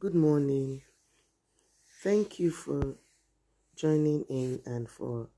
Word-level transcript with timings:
Good 0.00 0.14
morning. 0.14 0.82
Thank 2.04 2.38
you 2.38 2.52
for 2.52 2.94
joining 3.74 4.22
in 4.28 4.60
and 4.64 4.88
for 4.88 5.28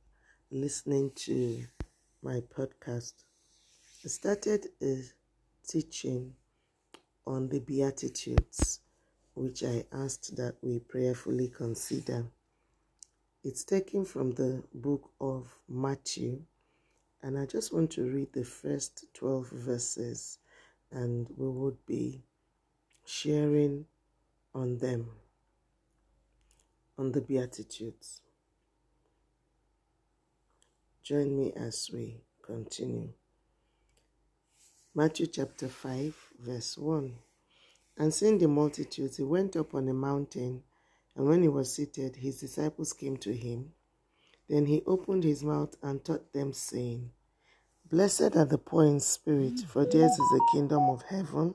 listening 0.51 1.13
to 1.25 1.65
my 2.23 2.43
podcast. 2.55 3.15
I 4.05 4.09
started 4.09 4.67
a 4.83 4.99
teaching 5.67 6.35
on 7.27 7.49
the 7.49 7.61
Beatitudes, 7.61 8.81
which 9.33 9.65
I 9.65 9.87
asked 9.93 10.37
that 10.37 10.57
we 10.61 10.81
prayerfully 10.81 11.49
consider. 11.49 12.27
It's 13.43 13.65
taken 13.65 14.05
from 14.05 14.33
the 14.33 14.63
book 14.75 15.11
of 15.23 15.57
Matthew, 15.71 16.43
and 17.23 17.39
I 17.39 17.47
just 17.47 17.73
want 17.73 17.93
to 17.93 18.03
read 18.03 18.35
the 18.35 18.45
first 18.45 19.07
12 19.15 19.49
verses, 19.53 20.37
and 20.93 21.27
we 21.39 21.49
would 21.49 21.87
be 21.87 22.25
sharing 23.07 23.87
on 24.55 24.79
them, 24.79 25.11
on 26.99 27.13
the 27.13 27.21
Beatitudes. 27.21 28.21
Join 31.03 31.37
me 31.37 31.53
as 31.57 31.91
we 31.93 32.21
continue. 32.45 33.11
Matthew 34.95 35.27
chapter 35.27 35.69
5, 35.69 36.15
verse 36.41 36.77
1. 36.77 37.15
And 37.99 38.13
seeing 38.13 38.39
the 38.39 38.49
multitudes, 38.49 39.19
he 39.19 39.23
went 39.23 39.57
up 39.57 39.75
on 39.75 39.89
a 39.89 39.95
mountain, 39.95 40.63
and 41.15 41.27
when 41.27 41.43
he 41.43 41.49
was 41.49 41.75
seated, 41.75 42.17
his 42.17 42.41
disciples 42.41 42.93
came 42.93 43.17
to 43.19 43.33
him. 43.35 43.73
Then 44.49 44.67
he 44.67 44.83
opened 44.87 45.23
his 45.23 45.45
mouth 45.45 45.77
and 45.83 46.05
taught 46.05 46.33
them, 46.33 46.53
saying, 46.53 47.13
Blessed 47.89 48.37
are 48.37 48.45
the 48.45 48.59
poor 48.59 48.85
in 48.85 49.01
spirit, 49.01 49.61
for 49.61 49.85
theirs 49.85 50.13
is 50.13 50.19
the 50.19 50.49
kingdom 50.53 50.89
of 50.91 51.03
heaven. 51.03 51.55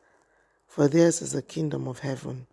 for 0.71 0.87
theirs 0.87 1.21
is 1.21 1.33
the 1.33 1.41
kingdom 1.41 1.85
of 1.85 1.99
heaven. 1.99 2.47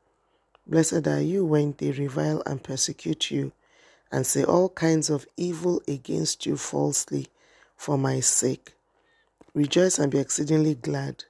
Blessed 0.67 1.07
are 1.07 1.21
you 1.21 1.45
when 1.45 1.73
they 1.79 1.93
revile 1.93 2.43
and 2.45 2.61
persecute 2.61 3.31
you, 3.31 3.53
and 4.11 4.27
say 4.27 4.43
all 4.43 4.71
kinds 4.71 5.09
of 5.09 5.25
evil 5.37 5.81
against 5.87 6.45
you 6.45 6.57
falsely 6.57 7.29
for 7.77 7.97
my 7.97 8.19
sake. 8.19 8.75
Rejoice 9.55 10.01
and 10.01 10.11
be 10.11 10.19
exceedingly 10.19 10.75
glad, 10.75 11.27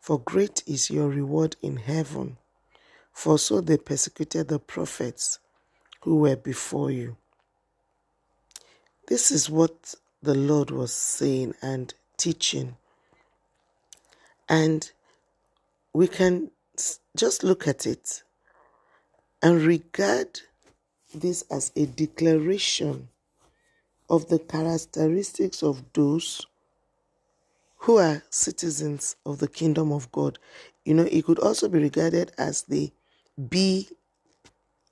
for 0.00 0.20
great 0.20 0.62
is 0.66 0.90
your 0.90 1.08
reward 1.08 1.56
in 1.62 1.78
heaven. 1.78 2.36
For 3.10 3.38
so 3.38 3.62
they 3.62 3.78
persecuted 3.78 4.48
the 4.48 4.58
prophets 4.58 5.38
who 6.02 6.16
were 6.16 6.36
before 6.36 6.90
you. 6.90 7.16
This 9.06 9.30
is 9.30 9.48
what 9.48 9.94
the 10.22 10.34
Lord 10.34 10.70
was 10.70 10.92
saying 10.92 11.54
and 11.62 11.94
teaching. 12.18 12.76
And 14.46 14.90
we 15.98 16.06
can 16.06 16.48
just 17.16 17.42
look 17.42 17.66
at 17.66 17.84
it 17.84 18.22
and 19.42 19.60
regard 19.62 20.42
this 21.12 21.42
as 21.50 21.72
a 21.74 21.86
declaration 21.86 23.08
of 24.08 24.28
the 24.28 24.38
characteristics 24.38 25.60
of 25.60 25.82
those 25.94 26.46
who 27.78 27.96
are 27.96 28.22
citizens 28.30 29.16
of 29.26 29.40
the 29.40 29.48
kingdom 29.48 29.90
of 29.90 30.12
God. 30.12 30.38
You 30.84 30.94
know, 30.94 31.08
it 31.10 31.24
could 31.24 31.40
also 31.40 31.68
be 31.68 31.80
regarded 31.80 32.30
as 32.38 32.62
the 32.62 32.92
be 33.50 33.88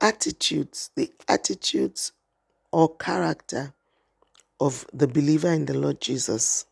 attitudes, 0.00 0.90
the 0.96 1.12
attitudes 1.28 2.10
or 2.72 2.96
character 2.96 3.72
of 4.58 4.84
the 4.92 5.06
believer 5.06 5.52
in 5.52 5.66
the 5.66 5.78
Lord 5.78 6.00
Jesus. 6.00 6.66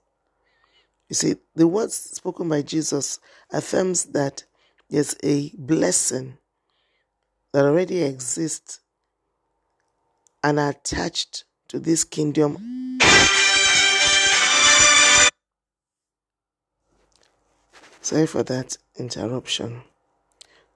You 1.09 1.15
see, 1.15 1.37
the 1.54 1.69
words 1.69 1.94
spoken 1.94 2.48
by 2.48 2.62
Jesus 2.62 3.20
affirms 3.53 4.06
that 4.06 4.44
there's 4.88 5.16
a 5.22 5.50
blessing 5.56 6.38
that 7.53 7.65
already 7.65 8.03
exists 8.03 8.81
and 10.42 10.59
attached 10.59 11.44
to 11.69 11.78
this 11.78 12.04
kingdom. 12.04 12.98
Sorry 18.00 18.26
for 18.26 18.42
that 18.42 18.76
interruption. 18.97 19.82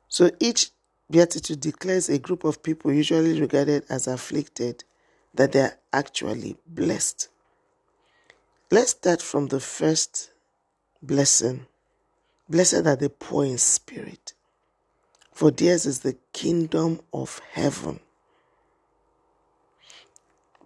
So 0.08 0.30
each 0.40 0.70
beatitude 1.10 1.60
declares 1.60 2.08
a 2.08 2.18
group 2.18 2.44
of 2.44 2.62
people 2.62 2.92
usually 2.92 3.40
regarded 3.40 3.84
as 3.90 4.06
afflicted 4.06 4.84
that 5.34 5.52
they 5.52 5.60
are 5.60 5.78
actually 5.92 6.56
blessed. 6.66 7.28
Let's 8.70 8.90
start 8.90 9.22
from 9.22 9.46
the 9.46 9.60
first 9.60 10.30
blessing. 11.00 11.64
Blessed 12.50 12.86
are 12.86 12.96
the 12.96 13.08
poor 13.08 13.46
in 13.46 13.56
spirit, 13.56 14.34
for 15.32 15.50
theirs 15.50 15.86
is 15.86 16.00
the 16.00 16.18
kingdom 16.34 17.00
of 17.10 17.40
heaven. 17.52 18.00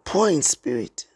Poor 0.04 0.30
in 0.30 0.42
spirit, 0.42 1.06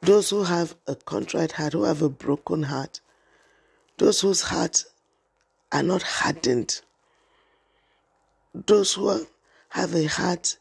those 0.00 0.30
who 0.30 0.42
have 0.42 0.74
a 0.88 0.96
contrite 0.96 1.52
heart, 1.52 1.72
who 1.72 1.84
have 1.84 2.02
a 2.02 2.08
broken 2.08 2.64
heart, 2.64 3.00
those 3.96 4.20
whose 4.20 4.42
hearts 4.42 4.86
are 5.70 5.84
not 5.84 6.02
hardened, 6.02 6.80
those 8.52 8.94
who 8.94 9.24
have 9.68 9.94
a 9.94 10.06
heart 10.06 10.58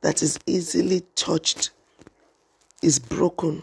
that 0.00 0.22
is 0.22 0.38
easily 0.46 1.02
touched, 1.16 1.70
is 2.82 2.98
broken, 2.98 3.62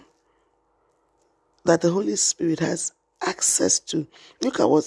that 1.68 1.82
the 1.82 1.92
Holy 1.92 2.16
Spirit 2.16 2.60
has 2.60 2.94
access 3.22 3.80
to. 3.80 4.08
Look 4.42 4.60
at 4.60 4.70
what 4.70 4.86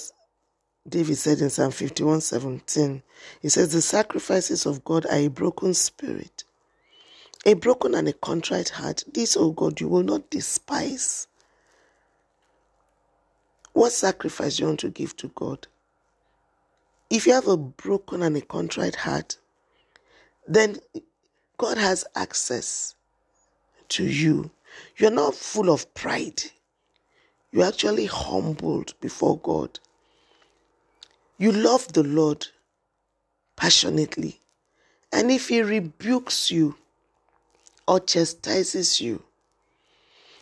David 0.88 1.16
said 1.16 1.40
in 1.40 1.50
Psalm 1.50 1.70
51 1.70 2.20
17. 2.20 3.02
He 3.40 3.48
says, 3.48 3.72
The 3.72 3.82
sacrifices 3.82 4.66
of 4.66 4.84
God 4.84 5.06
are 5.06 5.18
a 5.18 5.28
broken 5.28 5.74
spirit, 5.74 6.44
a 7.46 7.54
broken 7.54 7.94
and 7.94 8.08
a 8.08 8.12
contrite 8.12 8.70
heart. 8.70 9.04
This, 9.12 9.36
O 9.36 9.52
God, 9.52 9.80
you 9.80 9.88
will 9.88 10.02
not 10.02 10.30
despise. 10.30 11.26
What 13.72 13.92
sacrifice 13.92 14.58
you 14.58 14.66
want 14.66 14.80
to 14.80 14.90
give 14.90 15.16
to 15.18 15.28
God? 15.28 15.68
If 17.08 17.26
you 17.26 17.34
have 17.34 17.48
a 17.48 17.56
broken 17.56 18.22
and 18.22 18.36
a 18.36 18.40
contrite 18.40 18.96
heart, 18.96 19.36
then 20.48 20.78
God 21.58 21.76
has 21.76 22.04
access 22.16 22.94
to 23.90 24.04
you. 24.04 24.50
You're 24.96 25.10
not 25.10 25.34
full 25.34 25.70
of 25.70 25.92
pride. 25.94 26.42
You're 27.52 27.66
actually 27.66 28.06
humbled 28.06 28.94
before 29.00 29.38
God. 29.38 29.78
You 31.38 31.52
love 31.52 31.92
the 31.92 32.02
Lord 32.02 32.46
passionately. 33.56 34.40
And 35.12 35.30
if 35.30 35.48
He 35.48 35.62
rebukes 35.62 36.50
you 36.50 36.76
or 37.88 38.00
chastises 38.00 39.00
you, 39.00 39.22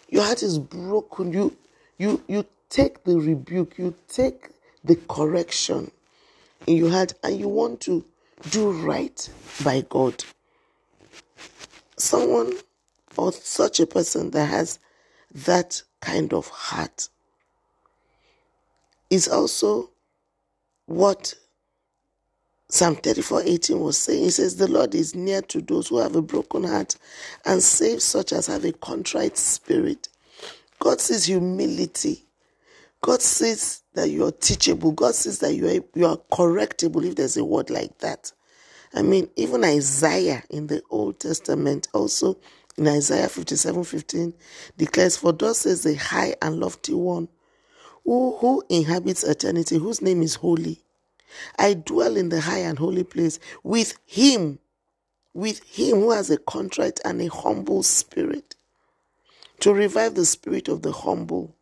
your 0.09 0.25
heart 0.25 0.43
is 0.43 0.59
broken. 0.59 1.33
You, 1.33 1.57
you, 1.99 2.23
you 2.27 2.45
take 2.69 3.05
the 3.05 3.19
rebuke, 3.19 3.79
you 3.79 3.95
take 4.09 4.51
the 4.85 4.97
correction 5.09 5.91
in 6.67 6.77
your 6.77 6.91
heart, 6.91 7.15
and 7.23 7.39
you 7.39 7.49
want 7.49 7.81
to 7.83 8.05
do 8.51 8.73
right 8.73 9.29
by 9.65 9.85
God. 9.89 10.25
Someone 11.97 12.53
or 13.17 13.33
such 13.33 13.81
a 13.81 13.87
person 13.87 14.31
that 14.31 14.47
has 14.47 14.79
that 15.35 15.83
kind 16.01 16.33
of 16.33 16.49
heart 16.49 17.09
is 19.11 19.29
also 19.29 19.91
what 20.87 21.35
Psalm 22.71 22.97
34 22.97 23.43
18 23.43 23.81
was 23.81 23.99
saying. 23.99 24.25
He 24.25 24.31
says, 24.31 24.57
The 24.57 24.69
Lord 24.69 24.95
is 24.95 25.15
near 25.15 25.43
to 25.43 25.61
those 25.63 25.89
who 25.89 25.99
have 25.99 26.17
a 26.17 26.23
broken 26.23 26.65
heart 26.65 26.97
and 27.47 27.63
saves 27.63 28.05
such 28.05 28.33
as 28.33 28.47
have 28.47 28.65
a 28.65 28.73
contrite 28.73 29.39
spirit. 29.39 30.09
God 30.81 31.01
sees 31.01 31.25
humility. 31.25 32.25
God 33.01 33.23
says 33.23 33.83
that 33.95 34.11
you 34.11 34.27
are 34.27 34.33
teachable. 34.33 34.93
God 34.93 35.15
says 35.15 35.39
that 35.41 35.55
you 35.55 35.69
are, 35.69 35.81
you 35.95 36.07
are 36.07 36.19
correctable, 36.33 37.05
if 37.07 37.17
there's 37.17 37.37
a 37.37 37.45
word 37.45 37.71
like 37.71 37.99
that. 37.99 38.33
I 38.95 39.03
mean, 39.03 39.31
even 39.37 39.65
Isaiah 39.65 40.43
in 40.51 40.67
the 40.69 40.83
Old 40.91 41.21
Testament 41.21 41.89
also 41.93 42.39
in 42.77 42.89
Isaiah 42.89 43.29
57 43.29 43.85
15 43.85 44.35
declares, 44.77 45.17
For 45.17 45.33
thus 45.33 45.61
says 45.61 45.83
the 45.83 45.95
high 45.95 46.35
and 46.41 46.61
lofty 46.61 46.95
one 46.95 47.29
who, 48.05 48.37
who 48.39 48.63
inhabits 48.69 49.25
eternity, 49.25 49.77
whose 49.79 50.01
name 50.01 50.23
is 50.23 50.37
holy. 50.37 50.83
I 51.59 51.75
dwell 51.75 52.17
in 52.17 52.31
the 52.31 52.41
high 52.41 52.61
and 52.61 52.79
holy 52.79 53.05
place 53.05 53.39
with 53.63 53.99
him, 54.07 54.59
with 55.35 55.63
him 55.65 56.01
who 56.01 56.11
has 56.13 56.31
a 56.31 56.39
contrite 56.39 57.01
and 57.05 57.21
a 57.21 57.29
humble 57.29 57.83
spirit, 57.83 58.57
to 59.61 59.75
revive 59.75 60.15
the 60.15 60.25
spirit 60.25 60.69
of 60.69 60.83
the 60.83 60.93
humble 60.93 61.55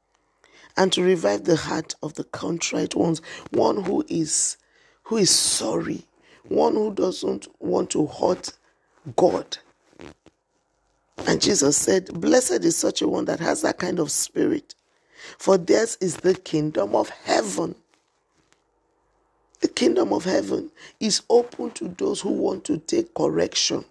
and 0.76 0.92
to 0.92 1.02
revive 1.02 1.44
the 1.44 1.56
heart 1.56 1.94
of 2.02 2.14
the 2.14 2.24
contrite 2.24 2.94
ones, 2.94 3.22
one 3.50 3.82
who 3.84 4.04
is 4.08 4.56
who 5.04 5.16
is 5.16 5.30
sorry, 5.30 6.04
one 6.48 6.74
who 6.74 6.92
doesn't 6.94 7.48
want 7.60 7.90
to 7.90 8.06
hurt 8.06 8.52
God. 9.16 9.58
And 11.26 11.40
Jesus 11.40 11.76
said, 11.76 12.12
Blessed 12.20 12.64
is 12.64 12.76
such 12.76 13.02
a 13.02 13.08
one 13.08 13.24
that 13.26 13.40
has 13.40 13.62
that 13.62 13.78
kind 13.78 13.98
of 13.98 14.10
spirit, 14.10 14.74
for 15.38 15.58
theirs 15.58 15.96
is 16.00 16.16
the 16.16 16.34
kingdom 16.34 16.94
of 16.94 17.08
heaven. 17.08 17.74
The 19.60 19.68
kingdom 19.68 20.12
of 20.12 20.24
heaven 20.24 20.70
is 21.00 21.22
open 21.30 21.70
to 21.72 21.88
those 21.88 22.20
who 22.20 22.30
want 22.30 22.64
to 22.66 22.78
take 22.78 23.14
correction. 23.14 23.84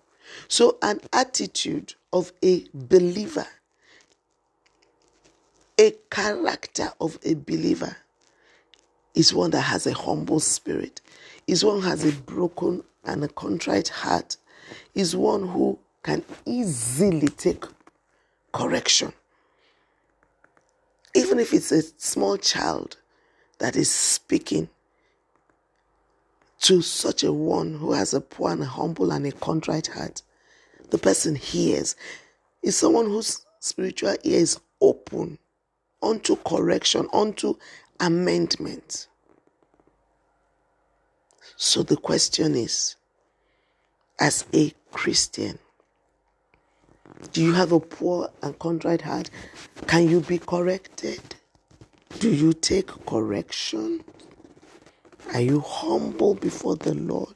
So, 0.48 0.78
an 0.81 1.02
attitude 1.12 1.96
of 2.13 2.31
a 2.44 2.66
believer, 2.74 3.48
a 5.80 5.94
character 6.10 6.92
of 7.02 7.18
a 7.24 7.34
believer, 7.34 7.98
is 9.15 9.33
one 9.33 9.51
that 9.51 9.62
has 9.62 9.88
a 9.88 9.94
humble 9.94 10.39
spirit, 10.39 11.01
is 11.47 11.63
one 11.63 11.81
who 11.81 11.88
has 11.88 12.03
a 12.06 12.12
broken 12.12 12.83
and 13.06 13.23
a 13.23 13.27
contrite 13.29 13.88
heart, 13.88 14.38
is 14.94 15.15
one 15.15 15.47
who 15.47 15.79
can 16.03 16.23
easily 16.45 17.27
take 17.27 17.63
correction. 18.53 19.13
Even 21.15 21.39
if 21.39 21.53
it's 21.53 21.71
a 21.71 21.81
small 21.97 22.38
child 22.38 22.97
that 23.59 23.75
is 23.75 23.89
speaking 23.89 24.69
to 26.61 26.81
such 26.81 27.23
a 27.23 27.31
one 27.31 27.75
who 27.75 27.94
has 27.94 28.13
a 28.13 28.21
poor 28.21 28.51
and 28.51 28.61
a 28.63 28.65
humble 28.65 29.11
and 29.11 29.25
a 29.25 29.31
contrite 29.31 29.88
heart, 29.88 30.21
the 30.89 30.97
person 30.97 31.35
hears. 31.35 31.95
Is 32.63 32.75
someone 32.75 33.06
whose 33.06 33.45
spiritual 33.59 34.15
ear 34.23 34.39
is 34.39 34.59
open 34.81 35.38
unto 36.01 36.35
correction, 36.38 37.07
unto 37.13 37.56
amendment. 38.00 39.07
So 41.57 41.83
the 41.83 41.97
question 41.97 42.56
is 42.56 42.95
as 44.19 44.45
a 44.53 44.74
Christian, 44.92 45.59
do 47.31 47.42
you 47.42 47.53
have 47.53 47.71
a 47.71 47.80
poor 47.80 48.30
and 48.42 48.57
contrite 48.59 49.01
heart? 49.01 49.30
Can 49.88 50.09
you 50.09 50.21
be 50.21 50.38
corrected? 50.38 51.21
Do 52.19 52.30
you 52.30 52.53
take 52.53 52.88
correction? 53.06 54.03
Are 55.33 55.42
you 55.42 55.59
humble 55.59 56.36
before 56.36 56.75
the 56.75 56.94
Lord? 56.94 57.36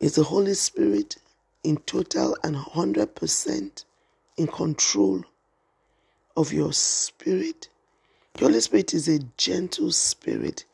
Is 0.00 0.14
the 0.14 0.24
Holy 0.24 0.54
Spirit 0.54 1.16
in 1.64 1.78
total 1.78 2.36
and 2.44 2.54
100% 2.54 3.84
in 4.36 4.46
control 4.46 5.24
of 6.36 6.52
your 6.52 6.72
spirit? 6.72 7.68
The 8.38 8.44
Holy 8.44 8.60
Spirit 8.60 8.94
is 8.94 9.08
a 9.08 9.18
gentle 9.36 9.90
spirit. 9.90 10.64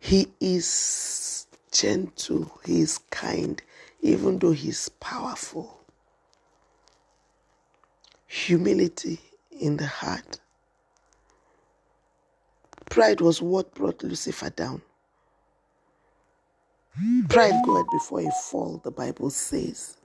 He 0.00 0.26
is 0.40 1.46
gentle, 1.70 2.60
He 2.64 2.80
is 2.80 2.98
kind, 3.12 3.62
even 4.00 4.40
though 4.40 4.50
He 4.50 4.70
is 4.70 4.88
powerful. 4.98 5.78
Humility 8.26 9.20
in 9.60 9.76
the 9.76 9.86
heart. 9.86 10.40
Pride 12.90 13.20
was 13.20 13.40
what 13.40 13.72
brought 13.76 14.02
Lucifer 14.02 14.50
down. 14.50 14.82
Pride 17.28 17.62
goeth 17.64 17.86
before 17.92 18.22
a 18.22 18.30
fall, 18.32 18.80
the 18.82 18.90
Bible 18.90 19.30
says. 19.30 19.96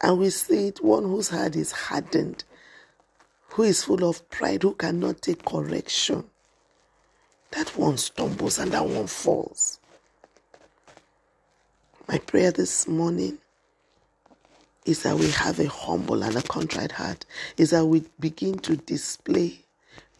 And 0.00 0.20
we 0.20 0.30
see 0.30 0.68
it 0.68 0.84
one 0.84 1.02
whose 1.02 1.30
heart 1.30 1.56
is 1.56 1.72
hardened, 1.72 2.44
who 3.52 3.62
is 3.64 3.84
full 3.84 4.08
of 4.08 4.28
pride, 4.30 4.62
who 4.62 4.74
cannot 4.74 5.22
take 5.22 5.44
correction. 5.44 6.24
That 7.52 7.76
one 7.76 7.98
stumbles 7.98 8.58
and 8.58 8.72
that 8.72 8.86
one 8.86 9.06
falls. 9.06 9.78
My 12.08 12.18
prayer 12.18 12.50
this 12.52 12.88
morning 12.88 13.38
is 14.86 15.02
that 15.04 15.16
we 15.16 15.30
have 15.30 15.60
a 15.60 15.68
humble 15.68 16.22
and 16.22 16.36
a 16.36 16.42
contrite 16.42 16.92
heart, 16.92 17.26
is 17.56 17.70
that 17.70 17.86
we 17.86 18.04
begin 18.20 18.58
to 18.60 18.76
display 18.76 19.60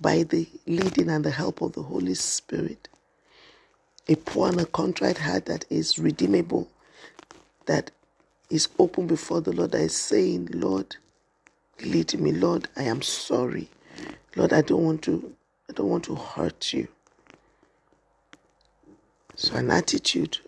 by 0.00 0.23
the 0.25 0.46
leading 0.67 1.11
and 1.11 1.25
the 1.25 1.31
help 1.31 1.62
of 1.62 1.73
the 1.73 1.82
Holy 1.82 2.14
Spirit 2.14 2.88
a 4.08 4.17
poor 4.17 4.49
and 4.49 4.61
a 4.61 4.67
contrite 4.67 5.19
heart 5.19 5.46
that 5.46 5.64
is 5.70 5.99
redeemable, 5.99 6.69
that 7.67 7.90
is 8.50 8.69
open 8.78 9.06
before 9.06 9.40
the 9.40 9.52
Lord, 9.52 9.73
that 9.73 9.82
is 9.82 9.96
saying, 9.96 10.49
Lord, 10.52 10.96
lead 11.80 12.19
me, 12.20 12.32
Lord, 12.32 12.69
I 12.76 12.84
am 12.84 13.02
sorry. 13.02 13.69
Lord, 14.36 14.52
I 14.52 14.62
don't 14.62 14.84
want 14.84 15.02
to 15.02 15.34
I 15.69 15.72
don't 15.72 15.88
want 15.88 16.04
to 16.04 16.14
hurt 16.14 16.72
you. 16.72 16.88
So 19.36 19.54
an 19.56 19.70
attitude 19.70 20.38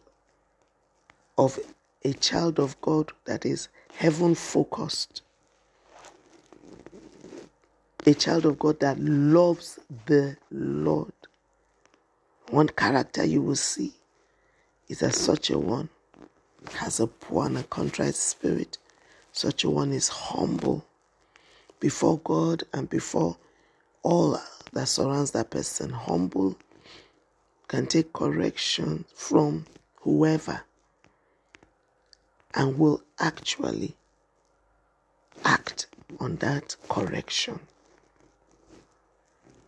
of 1.38 1.59
a 2.05 2.12
child 2.12 2.59
of 2.59 2.81
God 2.81 3.12
that 3.25 3.47
is 3.47 3.69
heaven 3.94 4.35
focused. 4.35 5.23
A 8.06 8.15
child 8.15 8.44
of 8.44 8.59
God 8.59 8.81
that 8.81 8.99
loves 8.99 9.79
the 10.06 10.37
Lord. 10.50 11.12
One 12.50 12.69
character 12.69 13.25
you 13.25 13.41
will 13.41 13.56
see 13.56 13.94
is 14.88 15.00
that 15.00 15.15
such 15.15 15.49
a 15.50 15.59
one 15.59 15.88
has 16.75 17.00
a 17.00 17.06
poor 17.06 17.47
and 17.47 17.59
a 17.59 17.62
contrite 17.62 18.15
spirit. 18.15 18.77
Such 19.32 19.65
a 19.65 19.70
one 19.70 19.93
is 19.93 20.09
humble 20.09 20.85
before 21.81 22.19
God 22.19 22.65
and 22.73 22.88
before 22.88 23.37
all 24.03 24.41
that 24.73 24.88
surrounds 24.88 25.32
that 25.32 25.50
person. 25.50 25.91
Humble 25.91 26.56
can 27.69 27.87
take 27.87 28.12
correction 28.12 29.05
from 29.15 29.67
whoever 30.03 30.62
and 32.55 32.79
will 32.79 33.03
actually 33.19 33.97
act 35.44 35.87
on 36.21 36.37
that 36.37 36.76
correction. 36.88 37.61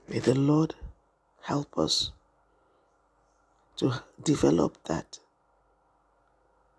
May 0.09 0.20
the 0.20 0.35
Lord 0.35 0.75
help 1.43 1.76
us 1.79 2.12
to 3.76 4.02
develop 4.23 4.78
that, 4.85 5.19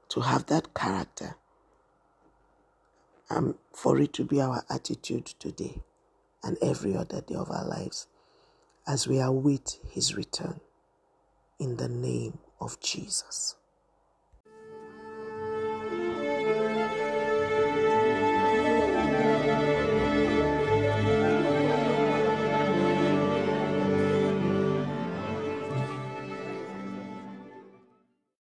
to 0.10 0.22
have 0.22 0.46
that 0.48 0.74
character, 0.74 1.36
and 3.30 3.56
for 3.74 4.00
it 4.00 4.14
to 4.14 4.24
be 4.24 4.42
our 4.42 4.64
attitude 4.70 5.26
today 5.26 5.82
and 6.44 6.58
every 6.62 6.96
other 6.96 7.22
day 7.22 7.36
of 7.36 7.52
our 7.52 7.66
lives 7.66 8.08
as 8.88 9.08
we 9.08 9.20
await 9.20 9.80
His 9.90 10.16
return 10.16 10.60
in 11.60 11.78
the 11.78 11.90
name 11.90 12.40
of 12.62 12.80
Jesus. 12.80 13.56